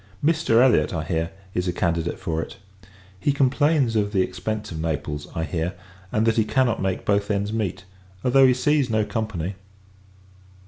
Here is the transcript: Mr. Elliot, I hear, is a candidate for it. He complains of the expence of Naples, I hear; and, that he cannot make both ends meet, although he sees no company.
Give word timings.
Mr. 0.25 0.59
Elliot, 0.63 0.95
I 0.95 1.03
hear, 1.03 1.29
is 1.53 1.67
a 1.67 1.71
candidate 1.71 2.17
for 2.17 2.41
it. 2.41 2.57
He 3.19 3.31
complains 3.31 3.95
of 3.95 4.13
the 4.13 4.23
expence 4.23 4.71
of 4.71 4.79
Naples, 4.81 5.27
I 5.35 5.43
hear; 5.43 5.75
and, 6.11 6.25
that 6.25 6.37
he 6.37 6.43
cannot 6.43 6.81
make 6.81 7.05
both 7.05 7.29
ends 7.29 7.53
meet, 7.53 7.85
although 8.23 8.47
he 8.47 8.53
sees 8.55 8.89
no 8.89 9.05
company. 9.05 9.53